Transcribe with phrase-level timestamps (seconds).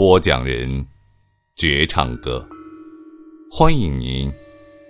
[0.00, 0.82] 播讲人，
[1.56, 2.42] 绝唱歌。
[3.50, 4.32] 欢迎您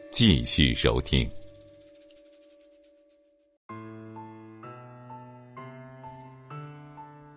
[0.09, 1.29] 继续收听。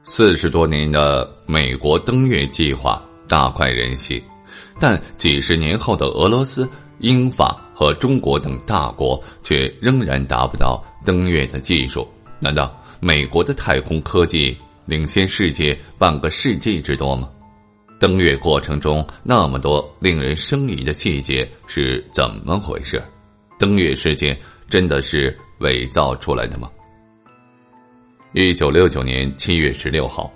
[0.03, 4.21] 四十多年的美国登月计划大快人心，
[4.79, 12.07] 但几十年后的俄罗斯、英法和中国等大国却仍然达不到登月的技术。
[12.39, 17.31] 难道美国的太空科技领先世界半个世纪之多吗？
[18.03, 23.01] 登月过程中那么多令人生疑的细节是怎么回事？
[23.57, 24.37] 登月事件
[24.67, 26.69] 真的是伪造出来的吗？
[28.33, 30.29] 一九六九年七月十六号，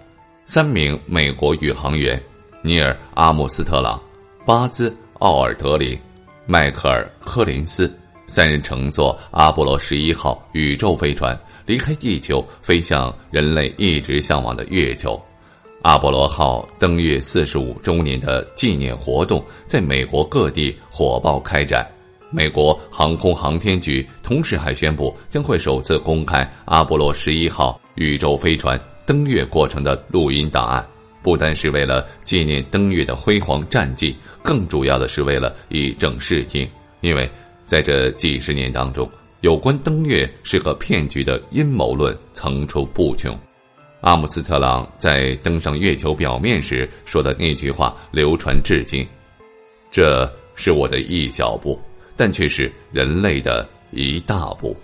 [0.45, 2.18] 三名美国宇航员
[2.62, 4.02] 尼尔·阿姆斯特朗、
[4.45, 6.00] 巴兹·奥尔德林、
[6.45, 7.94] 迈克尔·柯林斯
[8.28, 15.22] 三人乘坐阿波罗十一号宇宙飞船离开地球，飞向人类一直向往的月球。
[15.83, 21.88] 阿波罗号登月四十五周年的纪念活动在美国各地火爆开展。
[22.30, 30.86] 美国航空航天局同时还宣布，将会首次公开阿波罗十一号宇宙飞船登月过程的录音档案，
[31.23, 36.67] 不单是为了纪念登月的辉煌战绩，更主要的是为了以正视听。
[36.99, 37.30] 因为
[37.66, 43.39] 在这几十年当中，有关登月是个骗局的阴谋论层出不穷。
[44.02, 49.06] 阿姆斯特朗在登上月球表面时说的那句话流传至今
[49.92, 51.80] ：“这是我的一小步，
[52.16, 54.76] 但却是人类的一大步。”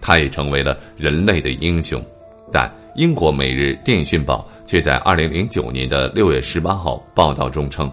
[0.00, 2.02] 他也成为了人类的英雄。
[2.50, 7.90] 但英国《每日电讯报》却在二零零九年的六月十八号报道中称，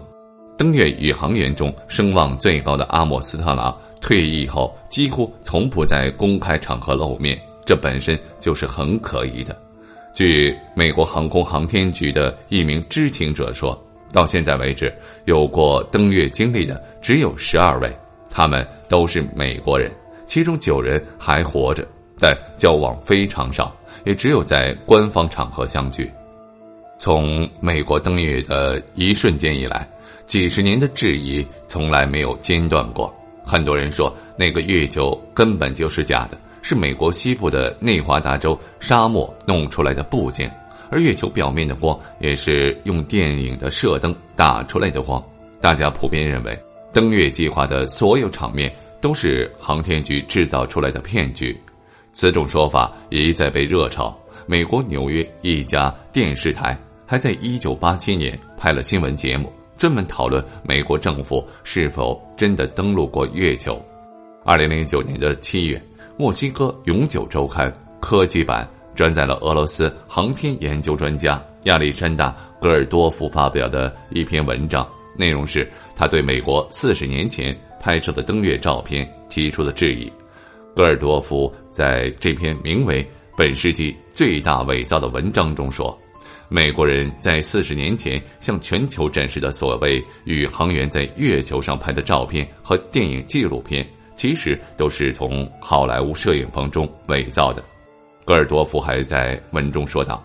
[0.58, 9.56] 登月宇航员中声望最高的阿姆斯特朗退役后几乎从不在公开场合露面，这本身就是很可疑的。
[10.12, 13.80] 据美国航空航天局的一名知情者说，
[14.12, 14.92] 到现在为止，
[15.24, 17.90] 有过登月经历的只有十二位，
[18.28, 19.90] 他们都是美国人，
[20.26, 21.86] 其中九人还活着，
[22.18, 26.10] 但交往非常少，也只有在官方场合相聚。
[26.98, 29.88] 从美国登月的一瞬间以来，
[30.26, 33.14] 几十年的质疑从来没有间断过。
[33.42, 36.38] 很多人说，那个月球根本就是假的。
[36.62, 40.50] 是美国西部的内华达州沙漠弄出来的部件，
[40.90, 45.22] 而月球表面的光也是用电影的射灯打出来的光。
[45.60, 46.58] 大家普遍认为，
[46.92, 51.58] 登月计划的所有场面都是航天局制造出来的骗局。
[52.12, 54.16] 此种说法一再被热炒。
[54.46, 63.80] 美国纽约一家电视台还在1987年拍了新闻节目，专门讨论美国政府是否真的登陆过月球。
[64.44, 65.80] 2009年的七月。
[66.20, 72.28] 墨西哥永久周刊科技版转载了俄罗斯航天研究专家亚历山大·
[72.60, 74.86] 戈尔多夫发表的一篇文章，
[75.16, 75.66] 内容是
[75.96, 80.12] 他对美国四十年前拍摄的登月照片提出的质疑。
[80.76, 83.02] 戈尔多夫在这篇名为
[83.34, 85.98] 《本世纪最大伪造》的文章中说，
[86.50, 93.88] 美国人在四十年前向全球展示的所谓宇航员在月球上拍的照片和电影纪录片。
[94.20, 97.64] 其实都是从好莱坞摄影棚中伪造的。
[98.22, 100.22] 戈尔多夫还在文中说道：“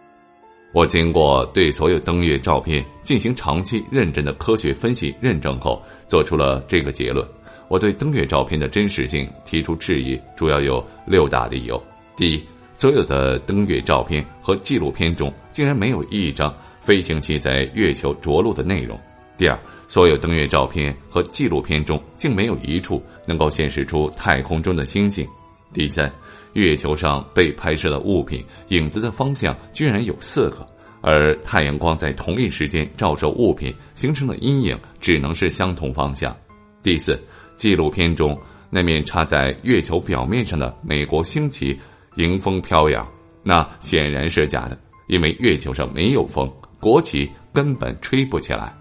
[0.76, 7.26] 我经过对所有登月照片进行长期认真的科学分析认证后，做出了这个结论。
[7.70, 11.82] 我对登月照片的真实性提出质疑，主要有六大理由：
[12.18, 12.44] 第一，
[12.78, 18.98] 所有的登月照片和纪录片中竟然没有一张飞行器在月球着陆的内容；
[19.38, 25.28] 第二。”所有登月照片和纪录片中，竟没有一处能够显示出太空中的星星。
[25.72, 26.12] 第三，
[26.54, 30.66] 月球上被拍摄的物品影子的方向居然有四个，
[31.02, 36.36] 而太阳光在同一时间照射物品形成的阴影只能是相同方向。
[36.82, 37.22] 第四，
[37.56, 38.40] 纪录片中
[38.70, 41.78] 那面插在月球表面上的美国星旗
[42.16, 43.06] 迎风飘扬，
[43.44, 44.78] 那显然是假的，
[45.08, 48.74] 因为月球上没有风，国旗根本吹不起来。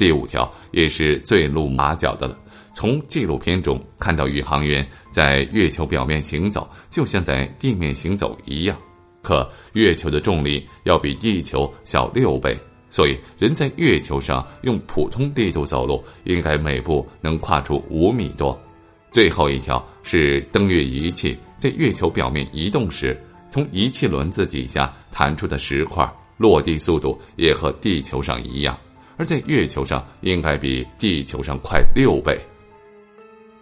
[0.00, 2.34] 第五条也是最露马脚的了。
[2.72, 8.74] 从纪录片中看到宇航员在月球表面行走，就像在地面行走一样。
[9.20, 12.56] 可月球的重力要比地球小六倍，
[12.88, 18.58] 所以人在月球上用普通力度走路，应该每步能跨出五米多。
[19.10, 23.14] 最后一条是登月仪器在月球表面移动时，
[23.50, 28.74] 从仪器轮子底下弹出的石块落地速度也和地球上一样。
[29.20, 32.38] 而在月球上应该比地球上快六倍。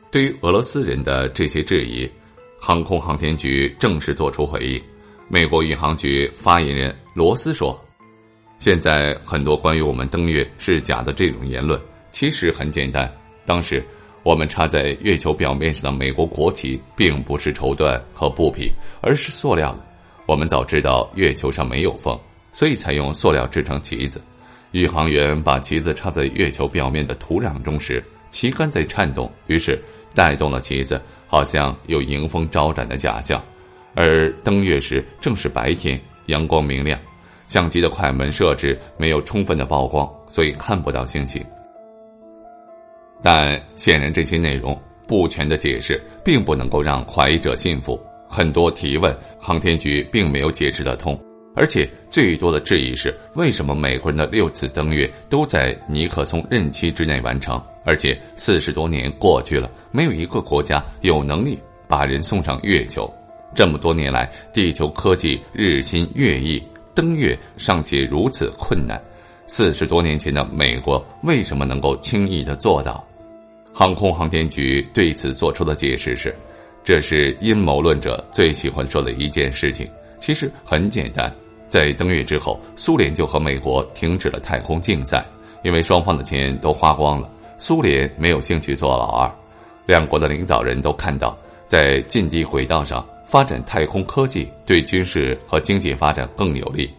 [0.08, 2.08] 对于俄罗斯人的这些质疑，
[2.60, 4.80] 航空航天局正式作出回应。
[5.26, 7.76] 美国宇航局发言人罗斯说
[8.60, 11.80] ：“现在很多关于我们登月是假的这种言论，
[12.12, 13.12] 其实很简单。
[13.44, 13.84] 当时
[14.22, 18.70] 我们插在月球表面上的美国国旗并不是绸缎和布匹，
[19.00, 19.84] 而是塑料的。
[20.24, 22.16] 我们早知道月球上没有风，
[22.52, 24.22] 所以才用塑料制成旗子。”
[24.72, 29.80] 宇航员把旗子插在月球表面的土壤中时，旗杆在颤动，于是
[30.14, 33.42] 带动了旗子，好像有迎风招展的假象。
[33.94, 37.00] 而登月时正是白天，阳光明亮，
[37.46, 41.42] 相机的快门设置没有充分的曝光，所以看不到星星。
[43.22, 48.00] 但显然，这些内容不全的解释并不能够让怀疑者信服。
[48.28, 51.18] 很多提问，航天局并没有解释得通。
[51.58, 57.60] 而且最多的质疑是：为什么美国人的六次登月都在尼克松任期之内完成？
[57.84, 61.58] 而且四十多年过去了，没有一个国家有能力
[61.88, 63.12] 把人送上月球。
[63.56, 66.62] 这么多年来，地球科技日新月异，
[66.94, 69.02] 登月尚且如此困难，
[69.48, 73.04] 四十多年前的美国为什么能够轻易的做到？
[73.74, 76.32] 航空航天局对此做出的解释是：
[76.84, 79.90] 这是阴谋论者最喜欢说的一件事情。
[80.20, 81.34] 其实很简单。
[81.68, 85.24] 在登月之后，苏联就和美国停止了太空竞赛，
[85.62, 87.30] 因为双方的钱都花光了。
[87.58, 89.30] 苏联没有兴趣做老二，
[89.84, 91.36] 两国的领导人都看到，
[91.66, 96.90] 在近地轨道上发展太空科技对军事和经济发展更有利。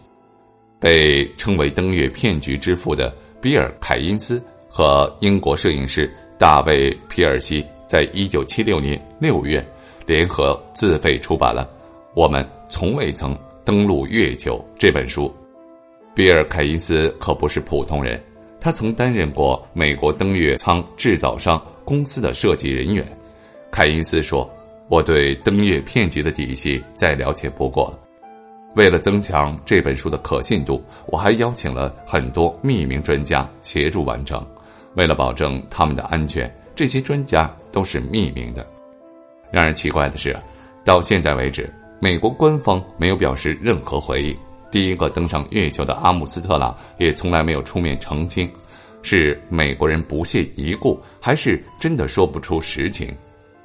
[0.80, 9.66] 被称为登月骗局之父的比尔·凯因斯和英国摄影师大卫·皮尔西，在一九七六年六月
[10.06, 11.64] 联合自费出版了
[12.16, 13.36] 《我们从未曾》。
[13.64, 15.32] 登陆月球这本书，
[16.16, 18.22] 比尔·凯因斯可不是普通人，
[18.60, 23.06] 他曾担任过美国登月舱制造商公司的设计人员。
[23.70, 24.50] 凯因斯说
[24.90, 28.00] ：“我对登月骗局的底细再了解不过了。
[28.76, 34.44] 为了增强这本书的可信度，我还邀请了很多匿名专家协助完成。
[34.96, 38.66] 为了保证他们的安全，这些专家都是匿名的。
[39.52, 40.36] 让人奇怪的是，
[40.84, 44.36] 到现在为止。”美国官方没有表示任何回应。
[44.72, 48.50] 第一个登上月球的阿姆斯特朗也从来没有出面澄清，
[49.02, 53.14] 是美国人不屑一顾，还是真的说不出实情？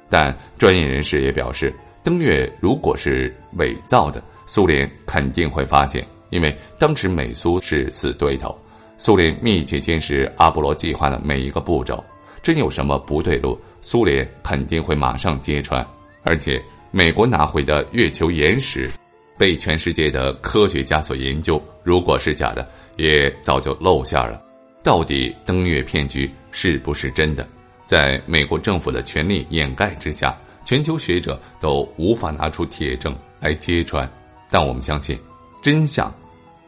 [0.09, 1.73] 但专业人士也表示，
[2.03, 8.53] 登月如果是伪造的，苏联肯定会发现，因为当时美苏是死对头，
[8.97, 12.03] 苏联密切监视阿波罗计划的每一个步骤，
[12.43, 15.85] 真有什么不对路，苏联肯定会马上揭穿，
[16.23, 16.61] 而且。
[16.97, 18.89] 美国拿回的月球岩石，
[19.37, 21.61] 被全世界的科学家所研究。
[21.83, 24.41] 如果是假的，也早就露馅了。
[24.81, 27.45] 到底登月骗局是不是真的？
[27.85, 30.33] 在美国政府的全力掩盖之下，
[30.63, 34.09] 全球学者都无法拿出铁证来揭穿。
[34.49, 35.19] 但我们相信，
[35.61, 36.09] 真相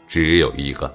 [0.10, 0.94] 只有一个。